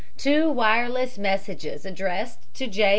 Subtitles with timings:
[0.17, 2.89] Two wireless messages addressed to J.